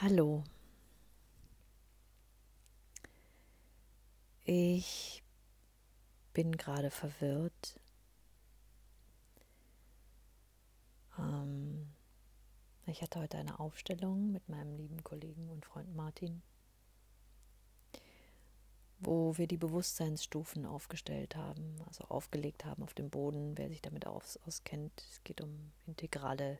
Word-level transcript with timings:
Hallo. 0.00 0.42
Ich 4.42 5.22
bin 6.32 6.56
gerade 6.56 6.90
verwirrt. 6.90 7.78
Ähm, 11.16 11.92
ich 12.86 13.02
hatte 13.02 13.20
heute 13.20 13.38
eine 13.38 13.60
Aufstellung 13.60 14.32
mit 14.32 14.48
meinem 14.48 14.74
lieben 14.74 15.04
Kollegen 15.04 15.48
und 15.48 15.64
Freund 15.64 15.94
Martin, 15.94 16.42
wo 18.98 19.38
wir 19.38 19.46
die 19.46 19.56
Bewusstseinsstufen 19.56 20.66
aufgestellt 20.66 21.36
haben, 21.36 21.76
also 21.86 22.02
aufgelegt 22.06 22.64
haben 22.64 22.82
auf 22.82 22.94
dem 22.94 23.10
Boden, 23.10 23.56
wer 23.56 23.68
sich 23.68 23.80
damit 23.80 24.08
aus, 24.08 24.40
auskennt. 24.44 25.04
Es 25.08 25.22
geht 25.22 25.40
um 25.40 25.70
integrale 25.86 26.58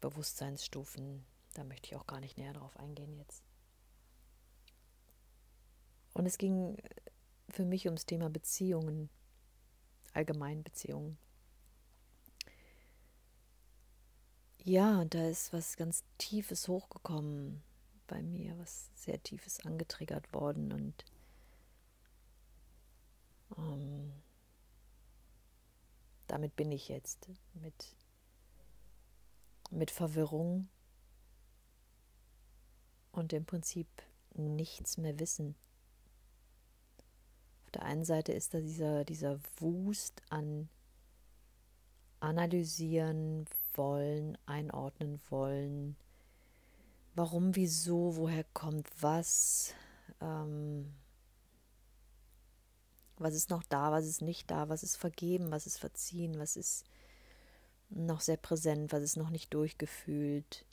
Bewusstseinsstufen. 0.00 1.24
Da 1.54 1.64
möchte 1.64 1.88
ich 1.88 1.96
auch 1.96 2.06
gar 2.06 2.20
nicht 2.20 2.36
näher 2.38 2.52
drauf 2.52 2.76
eingehen 2.76 3.16
jetzt. 3.16 3.42
Und 6.14 6.26
es 6.26 6.38
ging 6.38 6.76
für 7.48 7.64
mich 7.64 7.86
ums 7.86 8.06
Thema 8.06 8.30
Beziehungen, 8.30 9.10
allgemein 10.12 10.62
Beziehungen. 10.62 11.18
Ja, 14.62 15.04
da 15.04 15.28
ist 15.28 15.52
was 15.52 15.76
ganz 15.76 16.02
Tiefes 16.18 16.66
hochgekommen 16.68 17.62
bei 18.06 18.22
mir, 18.22 18.58
was 18.58 18.90
sehr 18.94 19.22
Tiefes 19.22 19.64
angetriggert 19.64 20.32
worden 20.32 20.72
und 20.72 21.04
ähm, 23.56 24.12
damit 26.26 26.56
bin 26.56 26.72
ich 26.72 26.88
jetzt 26.88 27.28
mit, 27.54 27.94
mit 29.70 29.90
Verwirrung 29.90 30.68
und 33.12 33.32
im 33.32 33.44
Prinzip 33.44 33.88
nichts 34.34 34.96
mehr 34.96 35.18
wissen 35.18 35.54
der 37.76 37.84
einen 37.84 38.04
Seite 38.04 38.32
ist 38.32 38.54
da 38.54 38.60
dieser, 38.60 39.04
dieser 39.04 39.38
Wust 39.58 40.22
an 40.30 40.68
analysieren 42.20 43.44
wollen, 43.74 44.38
einordnen 44.46 45.20
wollen. 45.28 45.96
Warum, 47.14 47.54
wieso, 47.54 48.16
woher 48.16 48.44
kommt 48.54 48.88
was? 49.02 49.74
Ähm, 50.22 50.94
was 53.18 53.34
ist 53.34 53.50
noch 53.50 53.62
da, 53.64 53.92
was 53.92 54.06
ist 54.06 54.22
nicht 54.22 54.50
da, 54.50 54.70
was 54.70 54.82
ist 54.82 54.96
vergeben, 54.96 55.50
was 55.50 55.66
ist 55.66 55.78
verziehen, 55.78 56.38
was 56.38 56.56
ist 56.56 56.84
noch 57.88 58.20
sehr 58.20 58.36
präsent, 58.36 58.92
was 58.92 59.02
ist 59.02 59.16
noch 59.16 59.30
nicht 59.30 59.54
durchgefühlt 59.54 60.64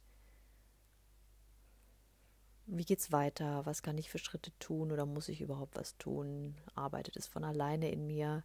wie 2.66 2.86
geht's 2.86 3.12
weiter? 3.12 3.66
Was 3.66 3.84
kann 3.84 3.98
ich 3.98 4.10
für 4.10 4.20
Schritte 4.20 4.52
tun 4.60 4.92
oder 4.92 5.06
muss 5.06 5.30
ich 5.30 5.42
überhaupt 5.42 5.76
was 5.76 5.98
tun? 5.98 6.56
Arbeitet 6.76 7.18
es 7.18 7.28
von 7.28 7.44
alleine 7.44 7.92
in 7.92 8.08
mir? 8.08 8.44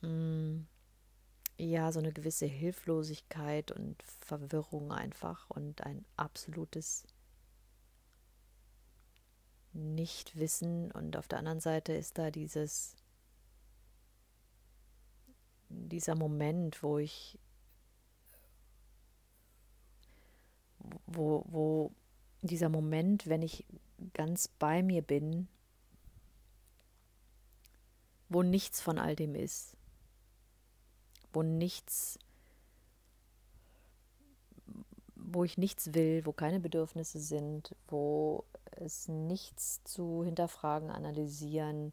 Hm, 0.00 0.66
ja, 1.58 1.92
so 1.92 1.98
eine 1.98 2.12
gewisse 2.12 2.46
Hilflosigkeit 2.46 3.72
und 3.72 4.02
Verwirrung 4.02 4.92
einfach 4.92 5.50
und 5.50 5.82
ein 5.82 6.04
absolutes 6.16 7.04
Nichtwissen. 9.72 10.92
Und 10.92 11.16
auf 11.16 11.28
der 11.28 11.38
anderen 11.38 11.60
Seite 11.60 11.92
ist 11.92 12.18
da 12.18 12.30
dieses, 12.30 12.94
dieser 15.72 16.14
Moment, 16.14 16.82
wo 16.82 16.98
ich, 16.98 17.38
wo, 21.06 21.44
wo 21.46 21.92
dieser 22.42 22.68
Moment, 22.68 23.26
wenn 23.26 23.42
ich 23.42 23.64
ganz 24.14 24.48
bei 24.48 24.82
mir 24.82 25.02
bin, 25.02 25.48
wo 28.28 28.42
nichts 28.42 28.80
von 28.80 28.98
all 28.98 29.14
dem 29.14 29.34
ist, 29.34 29.76
wo 31.32 31.42
nichts, 31.42 32.18
wo 35.14 35.44
ich 35.44 35.58
nichts 35.58 35.94
will, 35.94 36.24
wo 36.26 36.32
keine 36.32 36.60
Bedürfnisse 36.60 37.20
sind, 37.20 37.74
wo 37.88 38.44
es 38.72 39.08
nichts 39.08 39.82
zu 39.84 40.24
hinterfragen, 40.24 40.90
analysieren, 40.90 41.92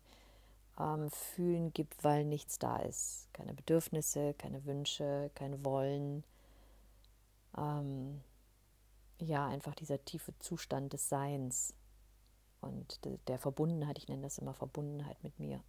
ähm, 0.80 1.10
fühlen 1.12 1.74
gibt, 1.74 2.04
weil 2.04 2.26
nichts 2.26 2.60
da 2.60 2.78
ist. 2.78 3.28
Keine 3.34 3.54
Bedürfnisse, 3.54 4.34
keine 4.36 4.66
Wünsche, 4.66 5.32
kein 5.36 5.64
Wollen. 5.66 6.24
Ähm, 7.58 8.22
ja, 9.20 9.48
einfach 9.48 9.76
dieser 9.76 10.04
tiefe 10.06 10.38
Zustand 10.40 10.94
des 10.94 11.10
Seins 11.10 11.74
und 12.62 13.00
der 13.28 13.40
Verbundenheit, 13.40 13.98
ich 13.98 14.08
nenne 14.08 14.24
das 14.24 14.38
immer 14.38 14.54
Verbundenheit 14.54 15.22
mit 15.24 15.40
mir. 15.40 15.64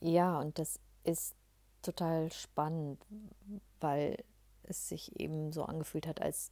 Ja, 0.00 0.38
und 0.40 0.58
das 0.58 0.78
ist 1.04 1.34
total 1.82 2.30
spannend, 2.32 3.04
weil 3.80 4.22
es 4.64 4.88
sich 4.88 5.18
eben 5.18 5.52
so 5.52 5.64
angefühlt 5.64 6.06
hat, 6.06 6.20
als 6.20 6.50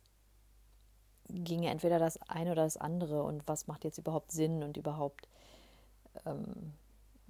ginge 1.28 1.70
entweder 1.70 1.98
das 1.98 2.20
eine 2.22 2.52
oder 2.52 2.64
das 2.64 2.76
andere 2.76 3.22
und 3.22 3.46
was 3.48 3.66
macht 3.66 3.84
jetzt 3.84 3.98
überhaupt 3.98 4.32
Sinn 4.32 4.62
und 4.62 4.76
überhaupt 4.76 5.28
ähm, 6.26 6.74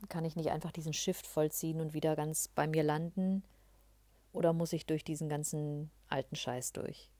kann 0.09 0.25
ich 0.25 0.37
nicht 0.37 0.51
einfach 0.51 0.73
diesen 0.73 0.93
Shift 0.93 1.27
vollziehen 1.27 1.81
und 1.81 1.95
wieder 1.95 2.17
ganz 2.17 2.49
bei 2.49 2.67
mir 2.67 2.83
landen 2.83 3.43
oder 4.33 4.53
muss 4.53 4.73
ich 4.73 4.87
durch 4.87 5.05
diesen 5.05 5.29
ganzen 5.29 5.91
alten 6.09 6.37
Scheiß 6.37 6.73
durch? 6.73 7.11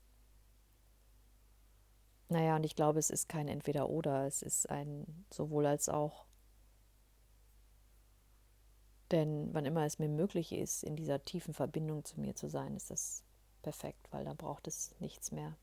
Naja, 2.27 2.55
und 2.55 2.63
ich 2.63 2.75
glaube, 2.75 2.99
es 2.99 3.09
ist 3.09 3.29
kein 3.29 3.47
Entweder-Oder, 3.47 4.25
es 4.25 4.41
ist 4.41 4.69
ein 4.69 5.25
sowohl 5.31 5.65
als 5.67 5.89
auch. 5.89 6.25
Denn 9.11 9.53
wann 9.53 9.65
immer 9.65 9.85
es 9.85 9.99
mir 9.99 10.09
möglich 10.09 10.51
ist, 10.51 10.83
in 10.83 10.95
dieser 10.95 11.23
tiefen 11.23 11.53
Verbindung 11.53 12.03
zu 12.03 12.19
mir 12.19 12.35
zu 12.35 12.49
sein, 12.49 12.75
ist 12.75 12.89
das 12.89 13.23
perfekt, 13.61 14.11
weil 14.11 14.25
da 14.25 14.33
braucht 14.33 14.67
es 14.67 14.95
nichts 14.99 15.31
mehr. 15.31 15.55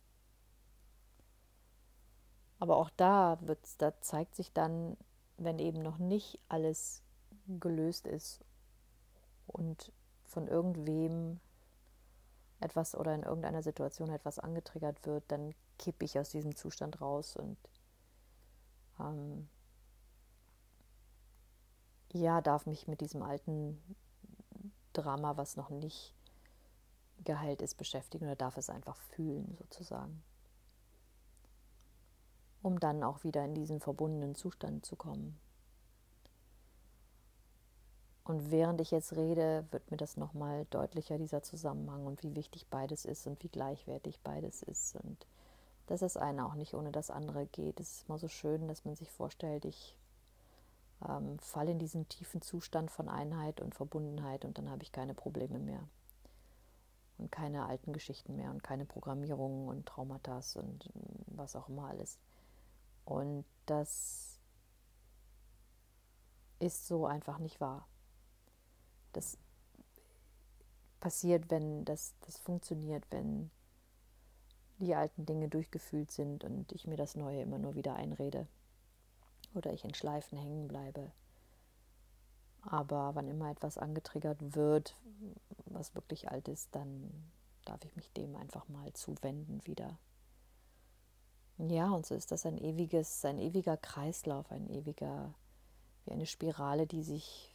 Aber 2.63 2.77
auch 2.77 2.91
da, 2.91 3.39
wird, 3.41 3.59
da 3.79 3.93
zeigt 4.03 4.37
sich 4.37 4.53
dann, 4.53 4.97
wenn 5.37 5.59
eben 5.59 5.83
noch 5.83 5.99
nicht 5.99 6.39
alles 6.49 7.03
gelöst 7.49 8.07
ist 8.07 8.39
und 9.49 9.91
von 10.27 10.47
irgendwem 10.47 11.41
etwas 12.61 12.95
oder 12.95 13.17
in 13.17 13.25
irgendeiner 13.25 13.65
Situation 13.65 14.11
etwas 14.11 14.39
angetriggert 14.39 15.05
wird, 15.07 15.25
dann 15.27 15.57
kippe 15.77 16.05
ich 16.05 16.17
aus 16.21 16.31
diesem 16.31 16.55
Zustand 16.55 17.01
raus 17.01 17.35
und 17.35 17.57
ähm, 19.01 19.49
ja, 22.13 22.41
darf 22.43 22.67
mich 22.67 22.87
mit 22.87 23.01
diesem 23.01 23.25
alten 23.25 23.83
Drama, 24.93 25.37
was 25.37 25.57
noch 25.57 25.71
nicht 25.71 26.15
geheilt 27.25 27.61
ist, 27.61 27.75
beschäftigen 27.75 28.27
oder 28.27 28.37
darf 28.37 28.57
es 28.57 28.71
einfach 28.71 29.01
fühlen 29.01 29.57
sozusagen, 29.59 30.23
um 32.63 32.79
dann 32.81 33.03
auch 33.03 33.25
wieder 33.25 33.45
in 33.45 33.55
diesen 33.55 33.81
verbundenen 33.81 34.35
Zustand 34.35 34.87
zu 34.87 34.97
kommen. 34.97 35.39
Und 38.25 38.53
während 38.53 38.81
ich 38.81 38.93
jetzt 38.93 39.17
rede, 39.17 39.67
wird 39.73 39.91
mir 39.91 39.97
das 39.97 40.17
nochmal 40.17 40.65
deutlicher, 40.71 41.19
dieser 41.19 41.43
Zusammenhang 41.43 42.07
und 42.07 42.23
wie 42.23 42.37
wichtig 42.37 42.69
beides 42.69 43.05
ist 43.05 43.27
und 43.27 43.43
wie 43.43 43.49
gleichwertig 43.49 44.21
beides 44.21 44.63
ist. 44.63 44.95
Und 44.97 45.27
dass 45.87 46.01
das 46.01 46.17
eine 46.17 46.47
auch 46.47 46.55
nicht 46.55 46.75
ohne 46.75 46.93
das 46.93 47.11
andere 47.11 47.47
geht. 47.47 47.81
Es 47.81 47.91
ist 47.91 48.09
immer 48.09 48.19
so 48.19 48.29
schön, 48.29 48.69
dass 48.69 48.85
man 48.85 48.95
sich 48.95 49.11
vorstellt, 49.11 49.65
ich 49.65 49.97
ähm, 51.09 51.39
falle 51.41 51.73
in 51.73 51.81
diesen 51.81 52.09
tiefen 52.09 52.43
Zustand 52.43 52.93
von 52.93 53.09
Einheit 53.09 53.61
und 53.61 53.75
Verbundenheit 53.75 54.45
und 54.45 54.57
dann 54.57 54.71
habe 54.71 54.85
ich 54.85 54.93
keine 54.93 55.15
Probleme 55.15 55.59
mehr. 55.59 55.83
Und 57.19 57.31
keine 57.33 57.67
alten 57.67 57.93
Geschichten 57.93 58.37
mehr 58.37 58.51
und 58.51 58.63
keine 58.63 58.85
Programmierungen 58.85 59.69
und 59.69 59.87
Traumata 59.87 60.41
und 60.55 60.89
was 61.27 61.57
auch 61.57 61.69
immer 61.69 61.89
alles. 61.89 62.19
Und 63.05 63.45
das 63.67 64.39
ist 66.59 66.87
so 66.87 67.07
einfach 67.07 67.39
nicht 67.39 67.61
wahr. 67.61 67.87
Das 69.13 69.37
passiert, 71.01 71.51
wenn 71.51 71.85
das, 71.85 72.15
das 72.21 72.39
funktioniert, 72.39 73.05
wenn 73.11 73.51
die 74.79 74.95
alten 74.95 75.27
Dinge 75.27 75.49
durchgefühlt 75.49 76.11
sind 76.11 76.45
und 76.45 76.73
ich 76.73 76.87
mir 76.87 76.97
das 76.97 77.17
Neue 77.17 77.43
immer 77.43 77.59
nur 77.59 77.75
wieder 77.75 77.95
einrede 77.95 78.47
oder 79.55 79.73
ich 79.73 79.85
in 79.85 79.95
Schleifen 79.95 80.39
hängen 80.39 80.69
bleibe. 80.69 81.13
Aber 82.63 83.15
wann 83.15 83.29
immer 83.29 83.51
etwas 83.51 83.79
angetriggert 83.79 84.55
wird, 84.55 84.97
was 85.67 85.95
wirklich 85.95 86.31
alt 86.31 86.49
ist, 86.49 86.75
dann 86.75 87.33
darf 87.65 87.85
ich 87.85 87.97
mich 87.97 88.13
dem 88.13 88.37
einfach 88.37 88.69
mal 88.69 88.93
zuwenden 88.93 89.65
wieder. 89.67 89.99
Ja, 91.59 91.91
und 91.91 92.07
so 92.07 92.15
ist 92.15 92.33
das 92.33 92.47
ein 92.47 92.59
ewiges, 92.59 93.25
ein 93.25 93.39
ewiger 93.39 93.77
Kreislauf, 93.77 94.51
ein 94.51 94.69
ewiger, 94.69 95.35
wie 96.05 96.13
eine 96.13 96.27
Spirale, 96.27 96.87
die 96.87 97.03
sich 97.03 97.53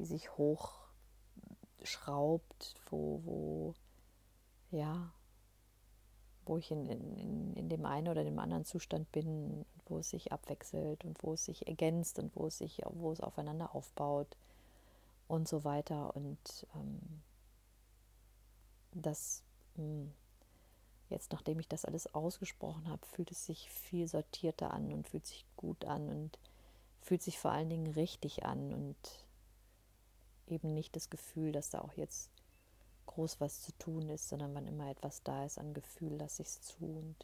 die 0.00 0.06
sich 0.06 0.36
hoch 0.38 0.80
schraubt, 1.82 2.74
wo, 2.88 3.20
wo, 3.24 3.74
ja, 4.70 5.12
wo 6.46 6.56
ich 6.56 6.70
in, 6.70 6.88
in, 6.88 7.54
in 7.54 7.68
dem 7.68 7.84
einen 7.84 8.08
oder 8.08 8.24
dem 8.24 8.38
anderen 8.38 8.64
Zustand 8.64 9.12
bin, 9.12 9.64
wo 9.86 9.98
es 9.98 10.10
sich 10.10 10.32
abwechselt 10.32 11.04
und 11.04 11.22
wo 11.22 11.34
es 11.34 11.44
sich 11.44 11.66
ergänzt 11.66 12.18
und 12.18 12.34
wo 12.34 12.46
es 12.46 12.58
sich, 12.58 12.80
wo 12.88 13.12
es 13.12 13.20
aufeinander 13.20 13.74
aufbaut 13.74 14.38
und 15.28 15.48
so 15.48 15.64
weiter. 15.64 16.16
Und 16.16 16.66
ähm, 16.74 17.22
das 18.92 19.42
mh, 19.76 19.84
hm, 19.84 20.12
jetzt, 21.10 21.32
nachdem 21.32 21.58
ich 21.58 21.68
das 21.68 21.84
alles 21.84 22.14
ausgesprochen 22.14 22.88
habe, 22.88 23.04
fühlt 23.06 23.30
es 23.30 23.46
sich 23.46 23.68
viel 23.70 24.08
sortierter 24.08 24.72
an 24.72 24.92
und 24.92 25.08
fühlt 25.08 25.26
sich 25.26 25.44
gut 25.56 25.84
an 25.84 26.08
und 26.08 26.38
fühlt 27.02 27.22
sich 27.22 27.38
vor 27.38 27.52
allen 27.52 27.68
Dingen 27.68 27.92
richtig 27.92 28.44
an 28.44 28.72
und 28.72 28.96
eben 30.46 30.74
nicht 30.74 30.96
das 30.96 31.10
Gefühl, 31.10 31.52
dass 31.52 31.70
da 31.70 31.80
auch 31.80 31.92
jetzt 31.94 32.30
groß 33.06 33.40
was 33.40 33.60
zu 33.62 33.72
tun 33.78 34.08
ist, 34.08 34.28
sondern 34.28 34.54
wann 34.54 34.66
immer 34.66 34.90
etwas 34.90 35.22
da 35.22 35.44
ist 35.44 35.58
an 35.58 35.74
Gefühl, 35.74 36.14
lasse 36.16 36.42
ich 36.42 36.48
es 36.48 36.62
zu 36.62 36.84
und 36.84 37.16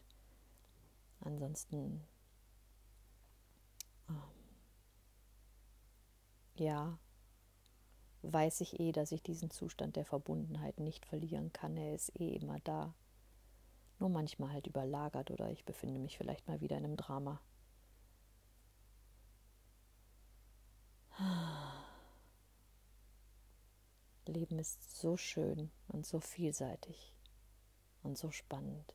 ansonsten 1.21 2.03
ähm, 4.09 4.23
ja, 6.57 6.99
weiß 8.23 8.61
ich 8.63 8.81
eh, 8.81 8.93
dass 8.93 9.13
ich 9.13 9.23
diesen 9.23 9.51
Zustand 9.51 9.97
der 9.97 10.05
Verbundenheit 10.05 10.81
nicht 10.81 11.07
verlieren 11.07 11.53
kann. 11.53 11.77
Er 11.77 11.95
ist 11.95 12.19
eh 12.19 12.35
immer 12.35 12.59
da. 12.61 12.95
Nur 13.99 14.11
manchmal 14.11 14.53
halt 14.53 14.67
überlagert 14.67 15.31
oder 15.31 15.51
ich 15.51 15.65
befinde 15.65 15.99
mich 15.99 16.19
vielleicht 16.19 16.47
mal 16.49 16.61
wieder 16.61 16.77
in 16.77 16.85
einem 16.85 16.97
Drama. 16.97 17.41
Leben 24.27 24.59
ist 24.59 24.99
so 25.01 25.17
schön 25.17 25.71
und 25.89 26.05
so 26.07 26.21
vielseitig 26.21 27.15
und 28.03 28.19
so 28.19 28.31
spannend. 28.31 28.95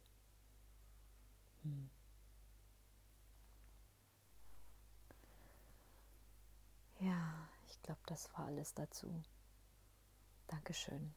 Hm. 1.63 1.89
Ja, 6.99 7.49
ich 7.67 7.81
glaube, 7.81 8.01
das 8.05 8.31
war 8.33 8.45
alles 8.45 8.73
dazu. 8.75 9.23
Dankeschön. 10.47 11.13